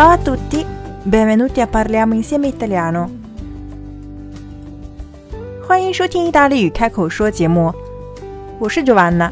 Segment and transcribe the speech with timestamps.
[0.00, 0.64] Ciao a tutti,
[1.02, 3.10] benvenuti a parliamo insieme italiano。
[5.62, 7.70] 欢迎收听意大利语开口说节目，
[8.58, 9.30] 我是 Joanna。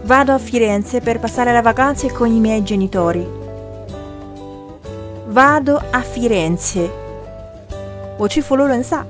[0.04, 3.24] Vado a Firenze per passare le vacanze con i miei genitori.
[5.35, 6.87] Vado a Firenze，
[8.17, 9.05] 我去佛罗伦萨。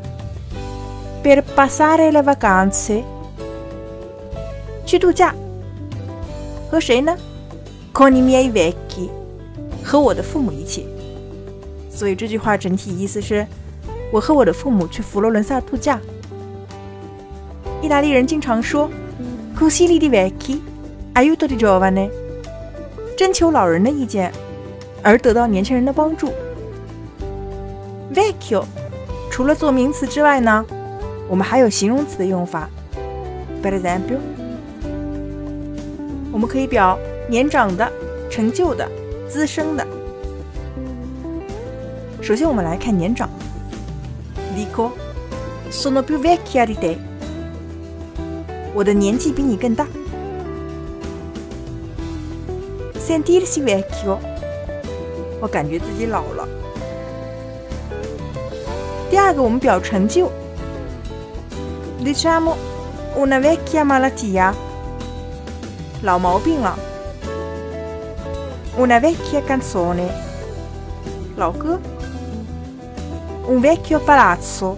[1.23, 3.03] Per passare le vacanze，
[4.87, 5.35] 去度假。
[6.71, 7.15] 和谁呢
[7.93, 9.09] ？Con i miei vecchi，
[9.83, 10.87] 和我的父母一起。
[11.91, 13.45] 所以这句话整体意思是：
[14.11, 16.01] 我和我的父母去佛罗伦萨度假。
[17.83, 18.89] 意大利人经常说
[19.55, 20.59] ：“Consigli di vecchi,
[21.13, 22.09] aiuto di giovane。”
[23.15, 24.33] 征求老人的意见。
[25.05, 26.33] 而得到年轻人的帮助。
[28.11, 28.63] Vecchio
[29.29, 30.65] 除了做名词之外呢，
[31.29, 32.67] 我们还有形容词的用法。
[33.61, 34.17] Per esempio，
[36.31, 36.97] 我们可以表
[37.29, 37.87] 年长的、
[38.31, 38.89] 成就的、
[39.29, 39.85] 资深的。
[42.21, 43.29] 首先，我们来看年长。
[44.55, 44.91] Dico
[45.71, 46.97] sono più vecchia di te。
[48.73, 49.85] 我的年纪比你更大。
[52.97, 54.34] Sentirsi vecchio。
[55.41, 56.47] 我感觉自己老了。
[59.10, 60.31] 第二个，我们表成就，
[62.04, 62.54] diciamo
[63.16, 64.53] una vecchia malattia，
[66.03, 66.75] 老毛病了；
[68.78, 70.08] una vecchia canzone，
[71.36, 71.78] 老歌；
[73.48, 74.76] un vecchio palazzo，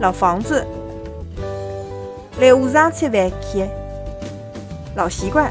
[0.00, 0.64] 老房子；
[2.40, 3.68] le usanze vecchie，
[4.96, 5.48] 老习惯；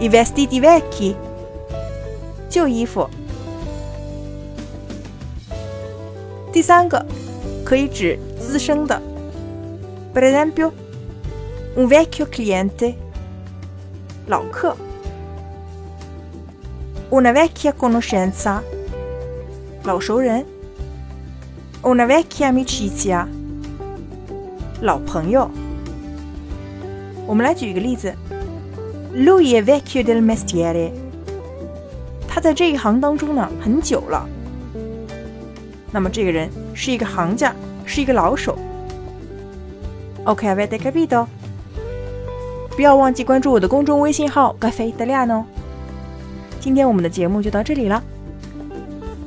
[0.00, 1.14] i vestiti vecchi。
[2.50, 3.08] 旧衣服。
[6.52, 7.04] 第三个
[7.64, 9.00] 可以指资深的，
[10.14, 10.72] per esempio
[11.76, 12.94] un vecchio cliente，
[14.26, 14.74] 老客；
[17.10, 18.62] una vecchia conoscenza，
[19.84, 20.44] 老熟人；
[21.82, 23.26] una vecchia amicizia，
[24.80, 25.50] 老朋友。
[27.26, 28.14] 我们来举一个例子：
[29.14, 30.99] Lui è vecchio del mestiere。
[32.33, 34.25] 他在这一行当中呢很久了，
[35.91, 37.53] 那么这个人是一个行家，
[37.85, 38.57] 是一个老手。
[40.23, 41.25] OK，avete capito？
[42.73, 45.43] 不要忘记关注我的公众微信号 “Cafe Italiano”。
[46.61, 48.01] 今天我们的节目就到这里了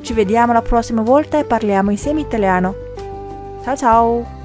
[0.03, 2.73] ，Ci vediamo la prossima volta e parliamo insieme italiano。
[3.63, 4.44] Ciao ciao。